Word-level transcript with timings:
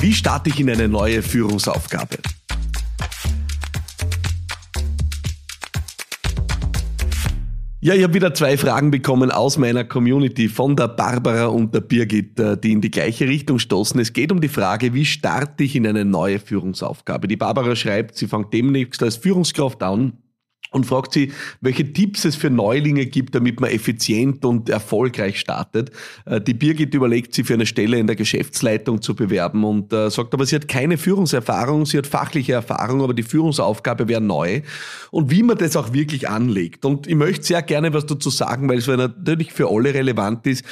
Wie 0.00 0.12
starte 0.12 0.48
ich 0.50 0.60
in 0.60 0.70
eine 0.70 0.86
neue 0.86 1.22
Führungsaufgabe? 1.22 2.18
Ja, 7.80 7.94
ich 7.94 8.04
habe 8.04 8.14
wieder 8.14 8.32
zwei 8.32 8.56
Fragen 8.56 8.92
bekommen 8.92 9.32
aus 9.32 9.58
meiner 9.58 9.82
Community 9.82 10.48
von 10.48 10.76
der 10.76 10.86
Barbara 10.86 11.46
und 11.46 11.74
der 11.74 11.80
Birgit, 11.80 12.38
äh, 12.38 12.56
die 12.56 12.72
in 12.72 12.80
die 12.80 12.92
gleiche 12.92 13.26
Richtung 13.26 13.58
stoßen. 13.58 13.98
Es 13.98 14.12
geht 14.12 14.30
um 14.30 14.40
die 14.40 14.48
Frage, 14.48 14.94
wie 14.94 15.04
starte 15.04 15.64
ich 15.64 15.74
in 15.74 15.86
eine 15.86 16.04
neue 16.04 16.38
Führungsaufgabe? 16.38 17.26
Die 17.26 17.36
Barbara 17.36 17.74
schreibt, 17.74 18.16
sie 18.16 18.28
fängt 18.28 18.52
demnächst 18.52 19.02
als 19.02 19.16
Führungskraft 19.16 19.82
an 19.82 20.12
und 20.70 20.86
fragt 20.86 21.12
sie, 21.12 21.32
welche 21.60 21.92
Tipps 21.92 22.24
es 22.24 22.36
für 22.36 22.50
Neulinge 22.50 23.06
gibt, 23.06 23.34
damit 23.34 23.60
man 23.60 23.70
effizient 23.70 24.44
und 24.44 24.68
erfolgreich 24.68 25.40
startet. 25.40 25.90
Äh, 26.26 26.40
die 26.40 26.54
Birgit 26.54 26.94
überlegt, 26.94 27.34
sie 27.34 27.44
für 27.44 27.54
eine 27.54 27.66
Stelle 27.66 27.98
in 27.98 28.06
der 28.06 28.16
Geschäftsleitung 28.16 29.00
zu 29.00 29.14
bewerben 29.14 29.64
und 29.64 29.92
äh, 29.92 30.10
sagt 30.10 30.34
aber, 30.34 30.44
sie 30.46 30.56
hat 30.56 30.68
keine 30.68 30.98
Führungserfahrung, 30.98 31.86
sie 31.86 31.98
hat 31.98 32.06
fachliche 32.06 32.52
Erfahrung, 32.52 33.02
aber 33.02 33.14
die 33.14 33.22
Führungsaufgabe 33.22 34.08
wäre 34.08 34.20
neu. 34.20 34.62
Und 35.10 35.30
wie 35.30 35.42
man 35.42 35.56
das 35.56 35.76
auch 35.76 35.92
wirklich 35.92 36.28
anlegt. 36.28 36.84
Und 36.84 37.06
ich 37.06 37.14
möchte 37.14 37.44
sehr 37.44 37.62
gerne 37.62 37.92
was 37.94 38.06
dazu 38.06 38.30
sagen, 38.30 38.68
weil 38.68 38.78
es 38.78 38.86
natürlich 38.86 39.52
für 39.52 39.68
alle 39.68 39.94
relevant 39.94 40.46
ist 40.46 40.64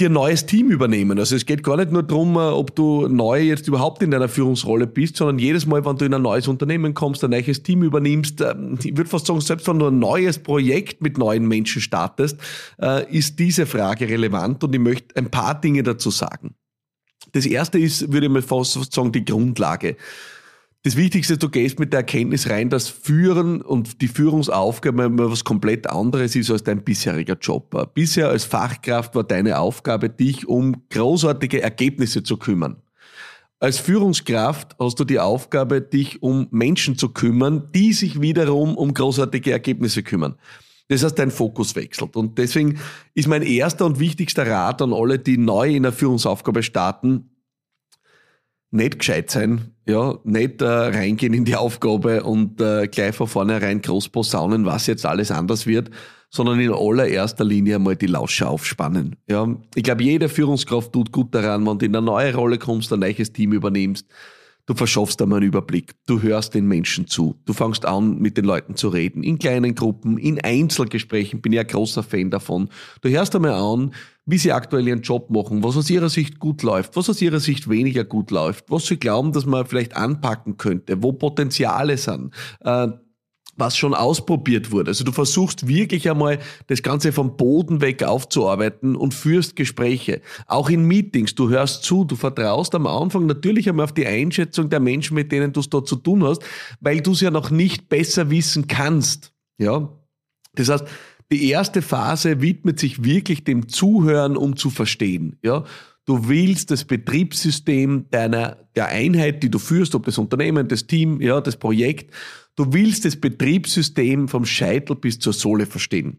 dir 0.00 0.08
ein 0.08 0.14
neues 0.14 0.46
Team 0.46 0.70
übernehmen. 0.70 1.18
Also 1.18 1.36
es 1.36 1.46
geht 1.46 1.62
gar 1.62 1.76
nicht 1.76 1.92
nur 1.92 2.02
darum, 2.02 2.36
äh, 2.36 2.40
ob 2.40 2.74
du 2.74 3.06
neu 3.08 3.40
jetzt 3.40 3.68
überhaupt 3.68 4.02
in 4.02 4.10
deiner 4.10 4.28
Führungsrolle 4.28 4.86
bist, 4.86 5.16
sondern 5.16 5.38
jedes 5.38 5.66
Mal, 5.66 5.84
wenn 5.84 5.96
du 5.96 6.04
in 6.04 6.14
ein 6.14 6.22
neues 6.22 6.48
Unternehmen 6.48 6.94
kommst, 6.94 7.22
ein 7.22 7.30
neues 7.30 7.62
Team 7.62 7.82
übernimmst, 7.82 8.40
ähm, 8.40 8.78
ich 8.82 8.96
würde 8.96 9.10
fast 9.10 9.26
sagen, 9.26 9.40
selbst 9.40 9.68
wenn 9.68 9.78
du 9.78 9.86
ein 9.86 9.98
neues 9.98 10.38
Projekt 10.38 11.02
mit 11.02 11.18
neuen 11.18 11.46
Menschen 11.46 11.82
startest, 11.82 12.38
äh, 12.80 13.10
ist 13.14 13.38
diese 13.38 13.66
Frage 13.66 14.08
relevant 14.08 14.64
und 14.64 14.74
ich 14.74 14.80
möchte 14.80 15.16
ein 15.16 15.30
paar 15.30 15.60
Dinge 15.60 15.82
dazu 15.82 16.10
sagen. 16.10 16.54
Das 17.32 17.46
erste 17.46 17.78
ist, 17.78 18.12
würde 18.12 18.26
ich 18.26 18.32
mal 18.32 18.42
fast 18.42 18.92
sagen, 18.92 19.12
die 19.12 19.24
Grundlage. 19.24 19.96
Das 20.82 20.96
Wichtigste, 20.96 21.36
du 21.36 21.50
gehst 21.50 21.78
mit 21.78 21.92
der 21.92 22.00
Erkenntnis 22.00 22.48
rein, 22.48 22.70
dass 22.70 22.88
Führen 22.88 23.60
und 23.60 24.00
die 24.00 24.08
Führungsaufgabe 24.08 25.02
immer 25.02 25.30
was 25.30 25.44
komplett 25.44 25.86
anderes 25.86 26.34
ist 26.34 26.50
als 26.50 26.62
dein 26.62 26.82
bisheriger 26.82 27.36
Job. 27.38 27.92
Bisher 27.92 28.30
als 28.30 28.44
Fachkraft 28.44 29.14
war 29.14 29.24
deine 29.24 29.58
Aufgabe, 29.58 30.08
dich 30.08 30.48
um 30.48 30.88
großartige 30.88 31.60
Ergebnisse 31.60 32.22
zu 32.22 32.38
kümmern. 32.38 32.76
Als 33.58 33.78
Führungskraft 33.78 34.74
hast 34.78 34.98
du 34.98 35.04
die 35.04 35.18
Aufgabe, 35.18 35.82
dich 35.82 36.22
um 36.22 36.48
Menschen 36.50 36.96
zu 36.96 37.10
kümmern, 37.10 37.68
die 37.74 37.92
sich 37.92 38.22
wiederum 38.22 38.74
um 38.74 38.94
großartige 38.94 39.52
Ergebnisse 39.52 40.02
kümmern. 40.02 40.36
Das 40.88 41.04
heißt, 41.04 41.18
dein 41.18 41.30
Fokus 41.30 41.76
wechselt. 41.76 42.16
Und 42.16 42.38
deswegen 42.38 42.80
ist 43.12 43.28
mein 43.28 43.42
erster 43.42 43.84
und 43.84 44.00
wichtigster 44.00 44.46
Rat 44.46 44.80
an 44.80 44.94
alle, 44.94 45.18
die 45.18 45.36
neu 45.36 45.76
in 45.76 45.82
der 45.82 45.92
Führungsaufgabe 45.92 46.62
starten, 46.62 47.28
nicht 48.70 49.00
gescheit 49.00 49.30
sein, 49.30 49.72
ja, 49.86 50.18
nicht 50.24 50.62
äh, 50.62 50.66
reingehen 50.66 51.34
in 51.34 51.44
die 51.44 51.56
Aufgabe 51.56 52.22
und 52.22 52.60
äh, 52.60 52.86
gleich 52.86 53.14
von 53.14 53.26
vornherein 53.26 53.82
groß 53.82 54.10
posaunen, 54.10 54.64
was 54.64 54.86
jetzt 54.86 55.04
alles 55.04 55.30
anders 55.30 55.66
wird, 55.66 55.90
sondern 56.30 56.60
in 56.60 56.72
allererster 56.72 57.44
Linie 57.44 57.76
einmal 57.76 57.96
die 57.96 58.06
Lausche 58.06 58.48
aufspannen. 58.48 59.16
Ja, 59.28 59.48
ich 59.74 59.82
glaube, 59.82 60.04
jede 60.04 60.28
Führungskraft 60.28 60.92
tut 60.92 61.10
gut 61.10 61.34
daran, 61.34 61.66
wenn 61.66 61.78
du 61.78 61.86
in 61.86 61.96
eine 61.96 62.06
neue 62.06 62.34
Rolle 62.34 62.58
kommst, 62.58 62.92
ein 62.92 63.00
neues 63.00 63.32
Team 63.32 63.52
übernimmst, 63.52 64.06
Du 64.70 64.76
verschaffst 64.76 65.20
einmal 65.20 65.38
einen 65.38 65.48
Überblick. 65.48 65.96
Du 66.06 66.22
hörst 66.22 66.54
den 66.54 66.68
Menschen 66.68 67.08
zu. 67.08 67.34
Du 67.44 67.52
fängst 67.52 67.84
an, 67.84 68.20
mit 68.20 68.36
den 68.36 68.44
Leuten 68.44 68.76
zu 68.76 68.88
reden. 68.88 69.24
In 69.24 69.40
kleinen 69.40 69.74
Gruppen, 69.74 70.16
in 70.16 70.40
Einzelgesprächen 70.40 71.40
bin 71.40 71.52
ich 71.52 71.58
ein 71.58 71.66
großer 71.66 72.04
Fan 72.04 72.30
davon. 72.30 72.68
Du 73.00 73.08
hörst 73.08 73.34
einmal 73.34 73.54
an, 73.54 73.92
wie 74.26 74.38
sie 74.38 74.52
aktuell 74.52 74.86
ihren 74.86 75.02
Job 75.02 75.28
machen, 75.28 75.64
was 75.64 75.76
aus 75.76 75.90
ihrer 75.90 76.08
Sicht 76.08 76.38
gut 76.38 76.62
läuft, 76.62 76.94
was 76.94 77.10
aus 77.10 77.20
ihrer 77.20 77.40
Sicht 77.40 77.68
weniger 77.68 78.04
gut 78.04 78.30
läuft, 78.30 78.66
was 78.70 78.86
sie 78.86 78.96
glauben, 78.96 79.32
dass 79.32 79.44
man 79.44 79.66
vielleicht 79.66 79.96
anpacken 79.96 80.56
könnte, 80.56 81.02
wo 81.02 81.14
Potenziale 81.14 81.96
sind. 81.96 82.32
Äh, 82.60 82.90
was 83.56 83.76
schon 83.76 83.94
ausprobiert 83.94 84.70
wurde. 84.70 84.90
Also 84.90 85.04
du 85.04 85.12
versuchst 85.12 85.68
wirklich 85.68 86.08
einmal 86.10 86.38
das 86.66 86.82
Ganze 86.82 87.12
vom 87.12 87.36
Boden 87.36 87.80
weg 87.80 88.02
aufzuarbeiten 88.02 88.96
und 88.96 89.14
führst 89.14 89.56
Gespräche. 89.56 90.22
Auch 90.46 90.70
in 90.70 90.84
Meetings. 90.84 91.34
Du 91.34 91.48
hörst 91.48 91.84
zu, 91.84 92.04
du 92.04 92.16
vertraust 92.16 92.74
am 92.74 92.86
Anfang 92.86 93.26
natürlich 93.26 93.68
einmal 93.68 93.84
auf 93.84 93.94
die 93.94 94.06
Einschätzung 94.06 94.70
der 94.70 94.80
Menschen, 94.80 95.14
mit 95.14 95.32
denen 95.32 95.52
du 95.52 95.60
es 95.60 95.68
dort 95.68 95.88
zu 95.88 95.96
tun 95.96 96.24
hast, 96.24 96.42
weil 96.80 97.00
du 97.00 97.12
es 97.12 97.20
ja 97.20 97.30
noch 97.30 97.50
nicht 97.50 97.88
besser 97.88 98.30
wissen 98.30 98.66
kannst. 98.66 99.32
Ja. 99.58 99.90
Das 100.54 100.68
heißt, 100.68 100.84
die 101.32 101.48
erste 101.48 101.80
Phase 101.80 102.40
widmet 102.40 102.80
sich 102.80 103.04
wirklich 103.04 103.44
dem 103.44 103.68
Zuhören, 103.68 104.36
um 104.36 104.56
zu 104.56 104.70
verstehen. 104.70 105.38
Ja. 105.42 105.64
Du 106.06 106.28
willst 106.28 106.70
das 106.70 106.84
Betriebssystem 106.84 108.06
deiner, 108.10 108.56
der 108.74 108.88
Einheit, 108.88 109.42
die 109.42 109.50
du 109.50 109.58
führst, 109.58 109.94
ob 109.94 110.06
das 110.06 110.18
Unternehmen, 110.18 110.66
das 110.66 110.86
Team, 110.86 111.20
ja, 111.20 111.40
das 111.40 111.56
Projekt, 111.56 112.12
Du 112.60 112.74
willst 112.74 113.06
das 113.06 113.16
Betriebssystem 113.16 114.28
vom 114.28 114.44
Scheitel 114.44 114.94
bis 114.94 115.18
zur 115.18 115.32
Sohle 115.32 115.64
verstehen. 115.64 116.18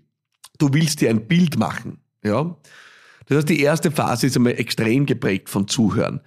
Du 0.58 0.74
willst 0.74 1.00
dir 1.00 1.12
ein 1.12 1.28
Bild 1.28 1.59
machen. 1.59 2.00
Ja? 2.24 2.58
Das 3.28 3.38
heißt, 3.38 3.50
die 3.50 3.62
erste 3.62 3.91
Phase 3.91 4.25
ist 4.25 4.38
einmal 4.38 4.53
extrem 4.53 5.06
geprägt 5.06 5.50
von 5.50 5.68
Zuhören. 5.68 6.22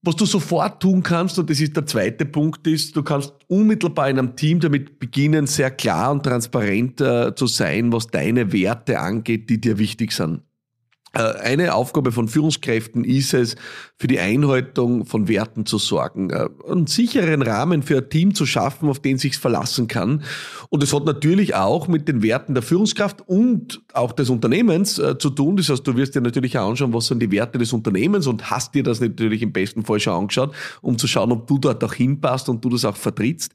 Was 0.00 0.16
du 0.16 0.24
sofort 0.24 0.80
tun 0.80 1.02
kannst, 1.02 1.38
und 1.38 1.50
das 1.50 1.60
ist 1.60 1.76
der 1.76 1.84
zweite 1.84 2.24
Punkt, 2.24 2.66
ist, 2.66 2.96
du 2.96 3.02
kannst 3.02 3.34
unmittelbar 3.48 4.08
in 4.08 4.18
einem 4.18 4.36
Team 4.36 4.58
damit 4.58 4.98
beginnen, 4.98 5.46
sehr 5.46 5.70
klar 5.70 6.12
und 6.12 6.22
transparent 6.22 7.02
äh, 7.02 7.34
zu 7.34 7.46
sein, 7.46 7.92
was 7.92 8.06
deine 8.06 8.54
Werte 8.54 9.00
angeht, 9.00 9.50
die 9.50 9.60
dir 9.60 9.76
wichtig 9.76 10.12
sind. 10.12 10.40
Äh, 11.16 11.38
eine 11.40 11.74
Aufgabe 11.74 12.12
von 12.12 12.28
Führungskräften 12.28 13.04
ist 13.04 13.32
es, 13.32 13.56
für 13.98 14.06
die 14.06 14.18
Einhaltung 14.18 15.06
von 15.06 15.28
Werten 15.28 15.64
zu 15.64 15.78
sorgen, 15.78 16.30
äh, 16.30 16.48
einen 16.68 16.86
sicheren 16.86 17.42
Rahmen 17.42 17.82
für 17.82 17.98
ein 17.98 18.10
Team 18.10 18.34
zu 18.34 18.44
schaffen, 18.44 18.88
auf 18.88 19.00
den 19.00 19.16
sich 19.16 19.38
verlassen 19.38 19.88
kann. 19.88 20.22
Und 20.68 20.82
es 20.82 20.92
hat 20.92 21.04
natürlich 21.04 21.54
auch 21.54 21.88
mit 21.88 22.08
den 22.08 22.22
Werten 22.22 22.54
der 22.54 22.62
Führungskraft 22.62 23.26
und 23.26 23.80
auch 23.94 24.12
des 24.12 24.28
Unternehmens 24.28 24.98
äh, 24.98 25.16
zu 25.18 25.30
tun. 25.30 25.56
Das 25.56 25.70
heißt, 25.70 25.86
du 25.86 25.96
wirst 25.96 26.14
dir 26.14 26.20
natürlich 26.20 26.58
auch 26.58 26.68
anschauen, 26.68 26.92
was 26.92 27.06
sind 27.06 27.20
die 27.20 27.30
Werte 27.30 27.58
des 27.58 27.72
Unternehmens 27.72 28.26
und 28.26 28.50
hast 28.50 28.74
dir 28.74 28.82
das 28.82 29.00
natürlich 29.00 29.40
im 29.40 29.52
besten 29.52 29.84
Fall 29.84 30.00
schon 30.00 30.14
angeschaut, 30.14 30.54
um 30.82 30.98
zu 30.98 31.06
schauen, 31.06 31.32
ob 31.32 31.46
du 31.46 31.58
dort 31.58 31.82
auch 31.82 31.94
hinpasst 31.94 32.48
und 32.48 32.62
du 32.64 32.68
das 32.68 32.84
auch 32.84 32.96
vertrittst. 32.96 33.52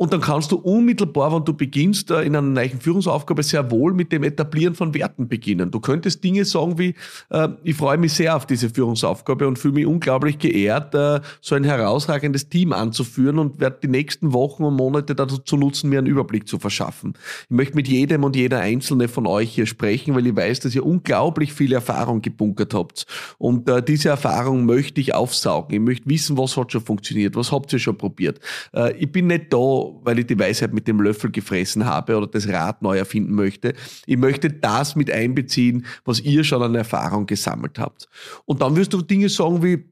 Und 0.00 0.14
dann 0.14 0.22
kannst 0.22 0.50
du 0.50 0.56
unmittelbar, 0.56 1.30
wenn 1.30 1.44
du 1.44 1.52
beginnst, 1.52 2.10
in 2.10 2.34
einer 2.34 2.40
neuen 2.40 2.80
Führungsaufgabe 2.80 3.42
sehr 3.42 3.70
wohl 3.70 3.92
mit 3.92 4.12
dem 4.12 4.22
Etablieren 4.22 4.74
von 4.74 4.94
Werten 4.94 5.28
beginnen. 5.28 5.70
Du 5.70 5.78
könntest 5.78 6.24
Dinge 6.24 6.46
sagen 6.46 6.78
wie, 6.78 6.94
äh, 7.28 7.48
ich 7.64 7.76
freue 7.76 7.98
mich 7.98 8.14
sehr 8.14 8.34
auf 8.34 8.46
diese 8.46 8.70
Führungsaufgabe 8.70 9.46
und 9.46 9.58
fühle 9.58 9.74
mich 9.74 9.84
unglaublich 9.84 10.38
geehrt, 10.38 10.94
äh, 10.94 11.20
so 11.42 11.54
ein 11.54 11.64
herausragendes 11.64 12.48
Team 12.48 12.72
anzuführen 12.72 13.38
und 13.38 13.60
werde 13.60 13.76
die 13.82 13.88
nächsten 13.88 14.32
Wochen 14.32 14.64
und 14.64 14.74
Monate 14.74 15.14
dazu 15.14 15.58
nutzen, 15.58 15.90
mir 15.90 15.98
einen 15.98 16.06
Überblick 16.06 16.48
zu 16.48 16.58
verschaffen. 16.58 17.12
Ich 17.50 17.50
möchte 17.50 17.76
mit 17.76 17.86
jedem 17.86 18.24
und 18.24 18.36
jeder 18.36 18.60
Einzelne 18.60 19.06
von 19.06 19.26
euch 19.26 19.50
hier 19.50 19.66
sprechen, 19.66 20.14
weil 20.14 20.26
ich 20.26 20.34
weiß, 20.34 20.60
dass 20.60 20.74
ihr 20.74 20.86
unglaublich 20.86 21.52
viel 21.52 21.74
Erfahrung 21.74 22.22
gebunkert 22.22 22.72
habt. 22.72 23.04
Und 23.36 23.68
äh, 23.68 23.82
diese 23.82 24.08
Erfahrung 24.08 24.64
möchte 24.64 24.98
ich 24.98 25.14
aufsaugen. 25.14 25.74
Ich 25.74 25.80
möchte 25.80 26.08
wissen, 26.08 26.38
was 26.38 26.56
hat 26.56 26.72
schon 26.72 26.80
funktioniert, 26.80 27.36
was 27.36 27.52
habt 27.52 27.70
ihr 27.74 27.78
schon 27.78 27.98
probiert. 27.98 28.40
Äh, 28.72 28.96
ich 28.96 29.12
bin 29.12 29.26
nicht 29.26 29.52
da, 29.52 29.89
weil 30.02 30.18
ich 30.18 30.26
die 30.26 30.38
Weisheit 30.38 30.72
mit 30.72 30.88
dem 30.88 31.00
Löffel 31.00 31.30
gefressen 31.30 31.84
habe 31.84 32.16
oder 32.16 32.26
das 32.26 32.48
Rad 32.48 32.82
neu 32.82 32.98
erfinden 32.98 33.34
möchte. 33.34 33.74
Ich 34.06 34.16
möchte 34.16 34.50
das 34.50 34.96
mit 34.96 35.10
einbeziehen, 35.10 35.86
was 36.04 36.20
ihr 36.20 36.44
schon 36.44 36.62
an 36.62 36.74
Erfahrung 36.74 37.26
gesammelt 37.26 37.78
habt. 37.78 38.08
Und 38.44 38.62
dann 38.62 38.76
wirst 38.76 38.92
du 38.92 39.02
Dinge 39.02 39.28
sagen 39.28 39.62
wie, 39.62 39.84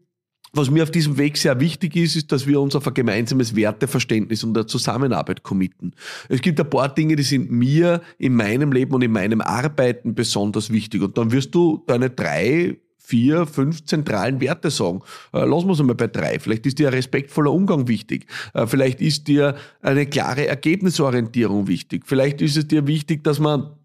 was 0.52 0.70
mir 0.70 0.82
auf 0.82 0.90
diesem 0.90 1.18
Weg 1.18 1.36
sehr 1.36 1.60
wichtig 1.60 1.94
ist, 1.96 2.16
ist, 2.16 2.32
dass 2.32 2.46
wir 2.46 2.60
uns 2.60 2.74
auf 2.74 2.86
ein 2.86 2.94
gemeinsames 2.94 3.54
Werteverständnis 3.54 4.44
und 4.44 4.56
eine 4.56 4.66
Zusammenarbeit 4.66 5.42
committen. 5.42 5.92
Es 6.28 6.40
gibt 6.40 6.58
ein 6.58 6.70
paar 6.70 6.88
Dinge, 6.88 7.16
die 7.16 7.22
sind 7.22 7.50
mir 7.50 8.00
in 8.16 8.34
meinem 8.34 8.72
Leben 8.72 8.94
und 8.94 9.02
in 9.02 9.12
meinem 9.12 9.42
Arbeiten 9.42 10.14
besonders 10.14 10.70
wichtig. 10.70 11.02
Und 11.02 11.18
dann 11.18 11.32
wirst 11.32 11.54
du 11.54 11.84
deine 11.86 12.08
drei 12.08 12.78
vier, 13.08 13.46
fünf 13.46 13.84
zentralen 13.86 14.40
Werte 14.42 14.70
sagen. 14.70 15.00
Äh, 15.32 15.46
lassen 15.46 15.68
wir 15.68 15.80
einmal 15.80 15.96
bei 15.96 16.08
drei. 16.08 16.38
Vielleicht 16.38 16.66
ist 16.66 16.78
dir 16.78 16.88
ein 16.88 16.94
respektvoller 16.94 17.50
Umgang 17.50 17.88
wichtig. 17.88 18.26
Äh, 18.52 18.66
vielleicht 18.66 19.00
ist 19.00 19.28
dir 19.28 19.54
eine 19.80 20.04
klare 20.04 20.46
Ergebnisorientierung 20.46 21.68
wichtig. 21.68 22.02
Vielleicht 22.04 22.42
ist 22.42 22.58
es 22.58 22.68
dir 22.68 22.86
wichtig, 22.86 23.24
dass 23.24 23.38
man 23.38 23.77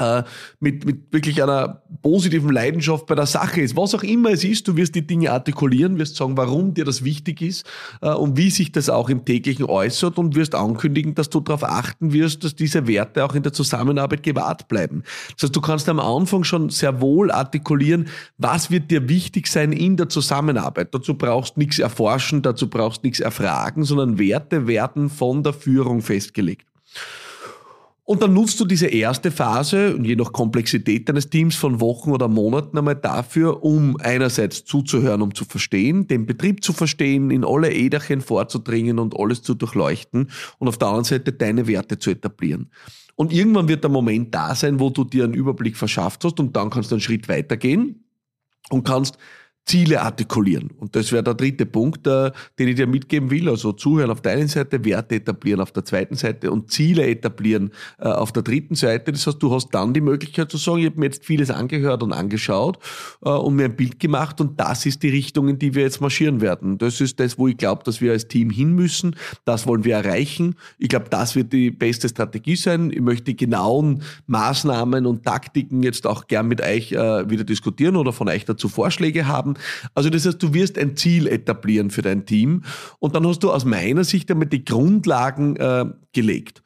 äh, 0.00 0.22
mit, 0.58 0.84
mit 0.84 1.12
wirklich 1.12 1.42
einer 1.42 1.82
positiven 2.02 2.50
Leidenschaft 2.50 3.06
bei 3.06 3.14
der 3.14 3.26
Sache 3.26 3.60
ist. 3.60 3.76
Was 3.76 3.94
auch 3.94 4.02
immer 4.02 4.30
es 4.30 4.44
ist, 4.44 4.66
du 4.66 4.76
wirst 4.76 4.94
die 4.94 5.06
Dinge 5.06 5.30
artikulieren, 5.30 5.98
wirst 5.98 6.16
sagen, 6.16 6.36
warum 6.36 6.74
dir 6.74 6.84
das 6.84 7.04
wichtig 7.04 7.42
ist 7.42 7.66
äh, 8.00 8.10
und 8.10 8.36
wie 8.36 8.50
sich 8.50 8.72
das 8.72 8.88
auch 8.88 9.10
im 9.10 9.24
täglichen 9.24 9.64
äußert 9.66 10.18
und 10.18 10.34
wirst 10.34 10.54
ankündigen, 10.54 11.14
dass 11.14 11.30
du 11.30 11.40
darauf 11.40 11.64
achten 11.64 12.12
wirst, 12.12 12.44
dass 12.44 12.54
diese 12.54 12.86
Werte 12.86 13.24
auch 13.24 13.34
in 13.34 13.42
der 13.42 13.52
Zusammenarbeit 13.52 14.22
gewahrt 14.22 14.68
bleiben. 14.68 15.02
Das 15.34 15.44
heißt, 15.44 15.56
du 15.56 15.60
kannst 15.60 15.88
am 15.88 16.00
Anfang 16.00 16.44
schon 16.44 16.70
sehr 16.70 17.00
wohl 17.00 17.30
artikulieren, 17.30 18.08
was 18.38 18.70
wird 18.70 18.90
dir 18.90 19.08
wichtig 19.08 19.46
sein 19.46 19.72
in 19.72 19.96
der 19.96 20.08
Zusammenarbeit. 20.08 20.94
Dazu 20.94 21.14
brauchst 21.14 21.56
nichts 21.56 21.78
erforschen, 21.78 22.42
dazu 22.42 22.68
brauchst 22.68 23.04
nichts 23.04 23.20
erfragen, 23.20 23.84
sondern 23.84 24.18
Werte 24.18 24.66
werden 24.66 25.10
von 25.10 25.42
der 25.42 25.52
Führung 25.52 26.00
festgelegt. 26.00 26.66
Und 28.04 28.22
dann 28.22 28.32
nutzt 28.34 28.58
du 28.58 28.64
diese 28.64 28.88
erste 28.88 29.30
Phase, 29.30 29.98
je 30.02 30.16
nach 30.16 30.32
Komplexität 30.32 31.08
deines 31.08 31.30
Teams, 31.30 31.54
von 31.54 31.80
Wochen 31.80 32.10
oder 32.10 32.28
Monaten 32.28 32.76
einmal 32.76 32.96
dafür, 32.96 33.62
um 33.62 33.96
einerseits 34.00 34.64
zuzuhören, 34.64 35.22
um 35.22 35.34
zu 35.34 35.44
verstehen, 35.44 36.08
den 36.08 36.26
Betrieb 36.26 36.64
zu 36.64 36.72
verstehen, 36.72 37.30
in 37.30 37.44
alle 37.44 37.72
Äderchen 37.72 38.20
vorzudringen 38.20 38.98
und 38.98 39.18
alles 39.18 39.42
zu 39.42 39.54
durchleuchten 39.54 40.30
und 40.58 40.68
auf 40.68 40.78
der 40.78 40.88
anderen 40.88 41.04
Seite 41.04 41.32
deine 41.32 41.66
Werte 41.66 41.98
zu 41.98 42.10
etablieren. 42.10 42.70
Und 43.14 43.32
irgendwann 43.32 43.68
wird 43.68 43.84
der 43.84 43.90
Moment 43.90 44.34
da 44.34 44.54
sein, 44.54 44.80
wo 44.80 44.90
du 44.90 45.04
dir 45.04 45.24
einen 45.24 45.34
Überblick 45.34 45.76
verschafft 45.76 46.24
hast 46.24 46.40
und 46.40 46.56
dann 46.56 46.70
kannst 46.70 46.90
du 46.90 46.94
einen 46.94 47.02
Schritt 47.02 47.28
weitergehen 47.28 48.04
und 48.70 48.84
kannst 48.84 49.18
Ziele 49.70 50.02
artikulieren. 50.02 50.72
Und 50.78 50.96
das 50.96 51.12
wäre 51.12 51.22
der 51.22 51.34
dritte 51.34 51.64
Punkt, 51.64 52.04
äh, 52.04 52.32
den 52.58 52.66
ich 52.66 52.74
dir 52.74 52.88
mitgeben 52.88 53.30
will. 53.30 53.48
Also 53.48 53.70
zuhören 53.70 54.10
auf 54.10 54.20
der 54.20 54.32
einen 54.32 54.48
Seite, 54.48 54.84
Werte 54.84 55.14
etablieren 55.14 55.60
auf 55.60 55.70
der 55.70 55.84
zweiten 55.84 56.16
Seite 56.16 56.50
und 56.50 56.72
Ziele 56.72 57.06
etablieren 57.06 57.70
äh, 58.00 58.08
auf 58.08 58.32
der 58.32 58.42
dritten 58.42 58.74
Seite. 58.74 59.12
Das 59.12 59.28
heißt, 59.28 59.40
du 59.40 59.54
hast 59.54 59.68
dann 59.70 59.94
die 59.94 60.00
Möglichkeit 60.00 60.50
zu 60.50 60.56
sagen, 60.56 60.78
ich 60.78 60.86
habe 60.86 60.98
mir 60.98 61.06
jetzt 61.06 61.24
vieles 61.24 61.52
angehört 61.52 62.02
und 62.02 62.12
angeschaut 62.12 62.80
äh, 63.24 63.28
und 63.28 63.54
mir 63.54 63.66
ein 63.66 63.76
Bild 63.76 64.00
gemacht 64.00 64.40
und 64.40 64.58
das 64.58 64.86
ist 64.86 65.04
die 65.04 65.10
Richtung, 65.10 65.48
in 65.48 65.60
die 65.60 65.72
wir 65.72 65.84
jetzt 65.84 66.00
marschieren 66.00 66.40
werden. 66.40 66.78
Das 66.78 67.00
ist 67.00 67.20
das, 67.20 67.38
wo 67.38 67.46
ich 67.46 67.56
glaube, 67.56 67.84
dass 67.84 68.00
wir 68.00 68.10
als 68.10 68.26
Team 68.26 68.50
hin 68.50 68.74
müssen. 68.74 69.14
Das 69.44 69.68
wollen 69.68 69.84
wir 69.84 69.94
erreichen. 69.94 70.56
Ich 70.78 70.88
glaube, 70.88 71.06
das 71.10 71.36
wird 71.36 71.52
die 71.52 71.70
beste 71.70 72.08
Strategie 72.08 72.56
sein. 72.56 72.90
Ich 72.90 73.02
möchte 73.02 73.26
die 73.26 73.36
genauen 73.36 74.02
Maßnahmen 74.26 75.06
und 75.06 75.24
Taktiken 75.24 75.84
jetzt 75.84 76.08
auch 76.08 76.26
gern 76.26 76.48
mit 76.48 76.60
euch 76.60 76.90
wieder 76.90 77.44
diskutieren 77.44 77.94
oder 77.94 78.12
von 78.12 78.28
euch 78.28 78.44
dazu 78.44 78.68
Vorschläge 78.68 79.28
haben. 79.28 79.54
Also 79.94 80.10
das 80.10 80.26
heißt, 80.26 80.42
du 80.42 80.54
wirst 80.54 80.78
ein 80.78 80.96
Ziel 80.96 81.26
etablieren 81.26 81.90
für 81.90 82.02
dein 82.02 82.26
Team 82.26 82.62
und 82.98 83.14
dann 83.14 83.26
hast 83.26 83.40
du 83.40 83.50
aus 83.50 83.64
meiner 83.64 84.04
Sicht 84.04 84.30
einmal 84.30 84.48
die 84.48 84.64
Grundlagen 84.64 85.56
äh, 85.56 85.86
gelegt. 86.12 86.62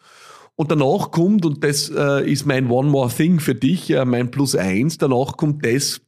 Und 0.56 0.70
danach 0.70 1.11
kommt, 1.11 1.44
und 1.44 1.64
das 1.64 1.91
äh, 1.91 2.31
ist 2.31 2.46
mein 2.46 2.70
One 2.70 2.88
More 2.88 3.11
Thing 3.11 3.41
für 3.41 3.55
dich, 3.55 3.91
äh, 3.91 4.05
mein 4.05 4.31
Plus 4.31 4.55
eins, 4.55 4.99
danach 4.99 5.37
kommt 5.37 5.67
das, 5.67 6.00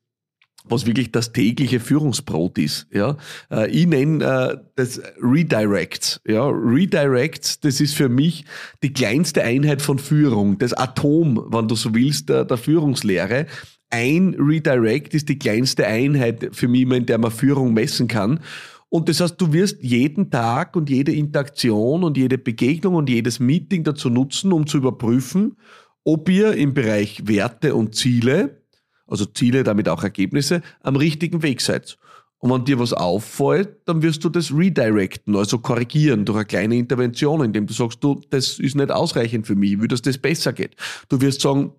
was 0.69 0.87
wirklich 0.87 1.13
das 1.13 1.33
tägliche 1.33 1.81
Führungsbrot 1.81 2.59
ist. 2.59 2.87
Ja, 2.93 3.17
äh, 3.51 3.71
ich 3.71 3.87
nenne 3.87 4.25
äh, 4.25 4.57
das 4.77 5.01
Redirects. 5.21 6.21
Ja, 6.27 6.49
Redirects, 6.49 7.61
das 7.61 7.81
ist 7.81 7.95
für 7.95 8.09
mich 8.09 8.45
die 8.83 8.93
kleinste 8.93 9.43
Einheit 9.43 9.83
von 9.83 9.99
Führung, 9.99 10.59
das 10.59 10.73
Atom, 10.73 11.45
wenn 11.51 11.69
du 11.69 11.75
so 11.75 11.95
willst, 11.95 12.29
der, 12.29 12.45
der 12.45 12.57
Führungslehre 12.57 13.47
ein 13.91 14.35
Redirect 14.39 15.15
ist 15.15 15.29
die 15.29 15.39
kleinste 15.39 15.87
Einheit 15.87 16.51
für 16.53 16.69
mich, 16.69 16.91
in 16.91 17.07
der 17.07 17.19
man 17.19 17.31
Führung 17.31 17.73
messen 17.75 18.09
kann. 18.09 18.41
Und 18.89 19.09
das 19.09 19.21
heißt, 19.21 19.41
du 19.41 19.53
wirst 19.53 19.83
jeden 19.83 20.31
Tag 20.31 20.77
und 20.77 20.89
jede 20.89 21.13
Interaktion 21.13 22.05
und 22.05 22.17
jede 22.17 22.39
Begegnung 22.39 22.95
und 22.95 23.11
jedes 23.11 23.41
Meeting 23.41 23.85
dazu 23.85 24.11
nutzen, 24.11 24.53
um 24.53 24.67
zu 24.67 24.79
überprüfen, 24.79 25.57
ob 26.05 26.29
ihr 26.29 26.53
im 26.53 26.73
Bereich 26.73 27.27
Werte 27.27 27.75
und 27.75 27.95
Ziele, 27.95 28.63
also 29.07 29.25
Ziele, 29.25 29.65
damit 29.65 29.89
auch 29.89 30.03
Ergebnisse, 30.03 30.63
am 30.83 30.97
richtigen 30.97 31.43
Weg 31.43 31.61
seid. 31.61 31.99
Und 32.39 32.51
wenn 32.53 32.65
dir 32.65 32.79
was 32.79 32.93
auffällt, 32.93 33.81
dann 33.87 34.03
wirst 34.03 34.23
du 34.23 34.29
das 34.29 34.55
redirecten, 34.55 35.35
also 35.37 35.59
korrigieren 35.59 36.25
durch 36.25 36.37
eine 36.39 36.47
kleine 36.47 36.77
Intervention, 36.77 37.43
indem 37.43 37.67
du 37.67 37.73
sagst, 37.73 38.05
du, 38.05 38.21
das 38.31 38.59
ist 38.59 38.77
nicht 38.77 38.91
ausreichend 38.93 39.47
für 39.47 39.57
mich, 39.57 39.73
ich 39.73 39.81
will, 39.81 39.89
dass 39.89 40.03
das 40.03 40.19
besser 40.19 40.53
geht. 40.53 40.77
Du 41.09 41.21
wirst 41.21 41.41
sagen, 41.41 41.73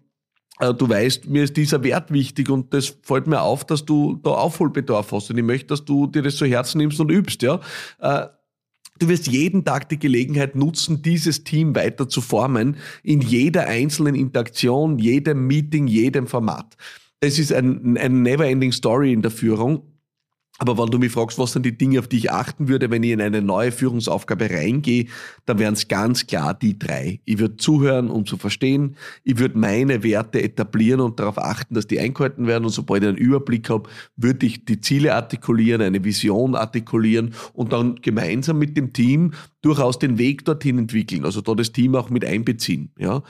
du 0.59 0.89
weißt, 0.89 1.27
mir 1.27 1.43
ist 1.43 1.55
dieser 1.55 1.83
Wert 1.83 2.11
wichtig 2.11 2.49
und 2.49 2.73
das 2.73 2.95
fällt 3.03 3.27
mir 3.27 3.41
auf, 3.41 3.65
dass 3.65 3.85
du 3.85 4.19
da 4.23 4.31
Aufholbedarf 4.31 5.11
hast 5.11 5.29
und 5.29 5.37
ich 5.37 5.43
möchte, 5.43 5.67
dass 5.67 5.85
du 5.85 6.07
dir 6.07 6.21
das 6.21 6.35
zu 6.35 6.45
Herzen 6.45 6.79
nimmst 6.79 6.99
und 6.99 7.11
übst, 7.11 7.41
ja. 7.43 7.59
Äh, 7.99 8.27
du 8.99 9.07
wirst 9.07 9.27
jeden 9.27 9.63
Tag 9.63 9.89
die 9.89 9.99
Gelegenheit 9.99 10.55
nutzen, 10.55 11.01
dieses 11.01 11.43
Team 11.43 11.75
weiter 11.75 12.09
zu 12.09 12.21
formen, 12.21 12.77
in 13.03 13.21
jeder 13.21 13.67
einzelnen 13.67 14.15
Interaktion, 14.15 14.97
jedem 14.97 15.45
Meeting, 15.45 15.87
jedem 15.87 16.27
Format. 16.27 16.75
Es 17.19 17.39
ist 17.39 17.53
ein, 17.53 17.97
ein 17.97 18.21
never-ending 18.21 18.71
Story 18.71 19.13
in 19.13 19.21
der 19.21 19.31
Führung 19.31 19.96
aber 20.59 20.77
wenn 20.77 20.89
du 20.89 20.97
mich 20.97 21.11
fragst, 21.11 21.37
was 21.37 21.53
sind 21.53 21.65
die 21.65 21.77
Dinge, 21.77 21.99
auf 21.99 22.07
die 22.07 22.17
ich 22.17 22.31
achten 22.31 22.67
würde, 22.67 22.89
wenn 22.89 23.03
ich 23.03 23.11
in 23.11 23.21
eine 23.21 23.41
neue 23.41 23.71
Führungsaufgabe 23.71 24.49
reingehe, 24.49 25.05
dann 25.45 25.59
wären 25.59 25.75
es 25.75 25.87
ganz 25.87 26.25
klar 26.25 26.55
die 26.55 26.79
drei. 26.79 27.19
Ich 27.25 27.37
würde 27.37 27.57
zuhören, 27.57 28.09
um 28.09 28.25
zu 28.25 28.37
verstehen. 28.37 28.95
Ich 29.23 29.37
würde 29.37 29.57
meine 29.57 30.01
Werte 30.01 30.41
etablieren 30.41 30.99
und 30.99 31.19
darauf 31.19 31.37
achten, 31.37 31.75
dass 31.75 31.85
die 31.85 31.99
eingehalten 31.99 32.47
werden. 32.47 32.65
Und 32.65 32.71
sobald 32.71 33.03
ich 33.03 33.09
einen 33.09 33.17
Überblick 33.17 33.69
habe, 33.69 33.87
würde 34.15 34.47
ich 34.47 34.65
die 34.65 34.81
Ziele 34.81 35.13
artikulieren, 35.13 35.81
eine 35.81 36.03
Vision 36.03 36.55
artikulieren 36.55 37.35
und 37.53 37.71
dann 37.71 37.95
gemeinsam 38.01 38.57
mit 38.57 38.75
dem 38.77 38.93
Team 38.93 39.33
durchaus 39.61 39.99
den 39.99 40.17
Weg 40.17 40.43
dorthin 40.45 40.79
entwickeln. 40.79 41.23
Also 41.23 41.41
da 41.41 41.53
das 41.53 41.71
Team 41.71 41.93
auch 41.95 42.09
mit 42.09 42.25
einbeziehen. 42.25 42.91
Ja. 42.97 43.21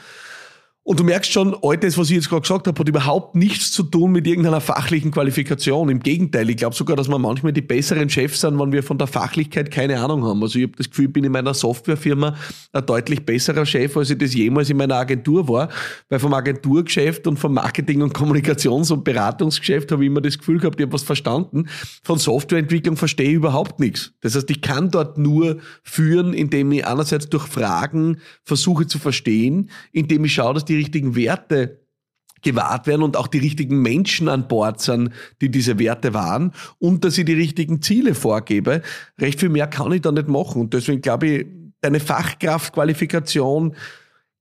Und 0.88 1.02
du 1.02 1.04
merkst 1.04 1.34
schon, 1.34 1.54
all 1.64 1.76
das, 1.76 1.98
was 1.98 2.10
ich 2.10 2.16
jetzt 2.16 2.30
gerade 2.30 2.44
gesagt 2.44 2.66
habe, 2.66 2.80
hat 2.80 2.88
überhaupt 2.88 3.36
nichts 3.36 3.74
zu 3.74 3.84
tun 3.84 4.14
mit 4.14 4.26
irgendeiner 4.26 4.62
fachlichen 4.62 5.12
Qualifikation. 5.12 5.90
Im 5.90 6.00
Gegenteil, 6.00 6.50
ich 6.50 6.56
glaube 6.56 6.78
sogar, 6.78 6.96
dass 6.96 7.10
wir 7.10 7.20
manchmal 7.20 7.52
die 7.52 7.60
besseren 7.60 8.10
Chefs 8.10 8.40
sind, 8.40 8.58
wenn 8.58 8.72
wir 8.72 8.82
von 8.82 8.98
der 8.98 9.08
Fachlichkeit 9.08 9.70
keine 9.70 10.00
Ahnung 10.00 10.24
haben. 10.24 10.42
Also 10.42 10.58
ich 10.58 10.64
habe 10.64 10.78
das 10.78 10.90
Gefühl, 10.90 11.08
ich 11.08 11.12
bin 11.12 11.26
in 11.26 11.34
meiner 11.34 11.54
Softwarefirma 11.54 12.38
ein 12.72 12.86
deutlich 12.86 13.26
besserer 13.26 13.66
Chef, 13.66 13.98
als 13.98 14.12
ich 14.12 14.18
das 14.18 14.34
jemals 14.34 14.70
in 14.70 14.78
meiner 14.78 14.96
Agentur 14.96 15.50
war. 15.50 15.68
Weil 16.08 16.20
vom 16.20 16.34
Agenturgeschäft 16.34 17.28
und 17.28 17.36
vom 17.36 17.56
Marketing- 17.56 18.02
und 18.02 18.14
Kommunikations- 18.14 18.90
und 18.90 19.04
Beratungsgeschäft 19.04 19.92
habe 19.92 20.06
ich 20.06 20.08
immer 20.10 20.22
das 20.22 20.38
Gefühl 20.38 20.60
gehabt, 20.60 20.80
ich 20.80 20.86
habe 20.86 20.94
was 20.94 21.04
verstanden. 21.04 21.68
Von 22.02 22.18
Softwareentwicklung 22.18 22.96
verstehe 22.96 23.32
ich 23.32 23.36
überhaupt 23.36 23.82
nichts. 23.82 24.14
Das 24.22 24.36
heißt, 24.36 24.50
ich 24.50 24.62
kann 24.62 24.90
dort 24.90 25.18
nur 25.18 25.58
führen, 25.84 26.34
indem 26.34 26.72
ich 26.72 26.88
einerseits 26.88 27.28
durch 27.28 27.46
Fragen 27.46 28.20
versuche 28.46 28.88
zu 28.88 29.00
verstehen, 29.00 29.70
indem 29.92 30.24
ich 30.24 30.34
schaue, 30.34 30.54
dass 30.54 30.64
die 30.64 30.77
richtigen 30.78 31.16
Werte 31.16 31.80
gewahrt 32.42 32.88
werden 32.88 33.02
und 33.02 33.18
auch 33.18 33.28
die 33.28 33.40
richtigen 33.40 33.82
Menschen 33.82 34.30
an 34.30 34.48
Bord 34.48 34.80
sind, 34.80 35.12
die 35.42 35.50
diese 35.50 35.80
Werte 35.80 36.14
wahren 36.14 36.54
und 36.80 37.04
dass 37.04 37.18
ich 37.18 37.26
die 37.26 37.34
richtigen 37.34 37.82
Ziele 37.82 38.14
vorgebe. 38.14 38.82
Recht 39.20 39.40
viel 39.40 39.50
mehr 39.50 39.68
kann 39.68 39.92
ich 39.92 40.02
da 40.02 40.12
nicht 40.12 40.28
machen. 40.28 40.62
Und 40.62 40.74
deswegen 40.74 41.02
glaube 41.02 41.28
ich, 41.28 41.46
deine 41.82 42.00
Fachkraftqualifikation 42.00 43.76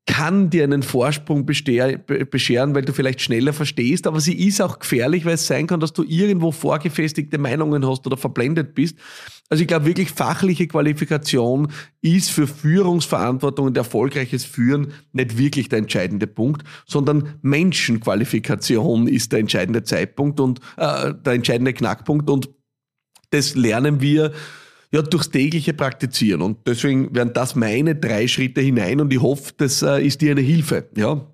kann 0.06 0.50
dir 0.50 0.62
einen 0.62 0.84
Vorsprung 0.84 1.44
bescheren, 1.46 2.74
weil 2.74 2.82
du 2.82 2.92
vielleicht 2.92 3.20
schneller 3.20 3.52
verstehst, 3.52 4.06
aber 4.06 4.20
sie 4.20 4.34
ist 4.46 4.62
auch 4.62 4.78
gefährlich, 4.78 5.24
weil 5.24 5.34
es 5.34 5.48
sein 5.48 5.66
kann, 5.66 5.80
dass 5.80 5.92
du 5.92 6.04
irgendwo 6.04 6.52
vorgefestigte 6.52 7.38
Meinungen 7.38 7.84
hast 7.86 8.06
oder 8.06 8.16
verblendet 8.16 8.74
bist. 8.74 8.96
Also 9.48 9.62
ich 9.62 9.68
glaube 9.68 9.86
wirklich, 9.86 10.10
fachliche 10.10 10.68
Qualifikation 10.68 11.72
ist 12.02 12.30
für 12.30 12.46
Führungsverantwortung 12.46 13.66
und 13.66 13.76
erfolgreiches 13.76 14.44
Führen 14.44 14.92
nicht 15.12 15.38
wirklich 15.38 15.68
der 15.68 15.80
entscheidende 15.80 16.28
Punkt, 16.28 16.62
sondern 16.86 17.34
Menschenqualifikation 17.42 19.08
ist 19.08 19.32
der 19.32 19.40
entscheidende 19.40 19.82
Zeitpunkt 19.82 20.38
und 20.38 20.60
äh, 20.76 21.14
der 21.14 21.32
entscheidende 21.32 21.72
Knackpunkt 21.72 22.30
und 22.30 22.48
das 23.30 23.56
lernen 23.56 24.00
wir 24.00 24.32
ja, 24.96 25.02
durchs 25.02 25.30
tägliche 25.30 25.74
Praktizieren. 25.74 26.40
Und 26.40 26.66
deswegen 26.66 27.14
wären 27.14 27.32
das 27.34 27.54
meine 27.54 27.94
drei 27.94 28.26
Schritte 28.28 28.62
hinein 28.62 29.00
und 29.00 29.12
ich 29.12 29.20
hoffe, 29.20 29.52
das 29.56 29.82
äh, 29.82 30.04
ist 30.04 30.22
dir 30.22 30.30
eine 30.30 30.40
Hilfe. 30.40 30.88
Ja, 30.96 31.26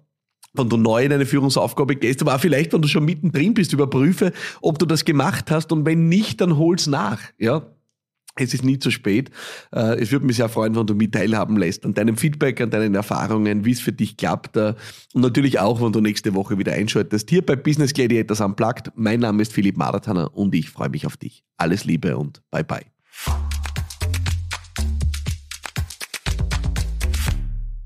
wenn 0.55 0.69
du 0.69 0.77
neu 0.77 1.05
in 1.05 1.13
eine 1.13 1.25
Führungsaufgabe 1.25 1.97
gehst, 1.97 2.21
aber 2.21 2.35
auch 2.35 2.41
vielleicht, 2.41 2.73
wenn 2.73 2.83
du 2.83 2.89
schon 2.89 3.05
mittendrin 3.05 3.55
bist, 3.55 3.73
überprüfe, 3.73 4.33
ob 4.61 4.79
du 4.79 4.85
das 4.85 5.05
gemacht 5.05 5.51
hast 5.51 5.73
und 5.73 5.87
wenn 5.87 6.09
nicht, 6.09 6.41
dann 6.41 6.59
hol's 6.59 6.89
nach. 6.89 7.21
Ja, 7.39 7.67
es 8.35 8.53
ist 8.53 8.65
nie 8.65 8.79
zu 8.79 8.91
spät. 8.91 9.31
Äh, 9.73 10.01
es 10.01 10.11
würde 10.11 10.27
mich 10.27 10.37
sehr 10.37 10.49
freuen, 10.49 10.75
wenn 10.75 10.87
du 10.87 10.95
mich 10.95 11.13
teilhaben 11.13 11.57
lässt 11.57 11.85
an 11.87 11.95
deinem 11.95 12.17
Feedback, 12.17 12.61
an 12.61 12.71
deinen 12.71 12.97
Erfahrungen, 12.97 13.65
wie 13.65 13.73
es 13.73 13.81
für 13.81 13.93
dich 13.93 14.17
klappt. 14.17 14.57
Äh, 14.57 14.75
und 15.15 15.23
natürlich 15.23 15.61
auch, 15.61 15.81
wenn 15.81 15.93
du 15.93 16.01
nächste 16.01 16.35
Woche 16.35 16.59
wieder 16.59 16.73
einschaltest. 16.73 17.31
Hier 17.31 17.47
bei 17.47 17.55
Business 17.55 17.95
Gladiators 17.95 18.41
Unplugged. 18.41 18.91
Mein 18.97 19.21
Name 19.21 19.43
ist 19.43 19.53
Philipp 19.53 19.77
Marathaner 19.77 20.37
und 20.37 20.53
ich 20.55 20.69
freue 20.71 20.89
mich 20.89 21.07
auf 21.07 21.17
dich. 21.17 21.45
Alles 21.59 21.85
Liebe 21.85 22.17
und 22.17 22.43
bye 22.51 22.65
bye. 22.65 22.83
Thank 23.15 23.62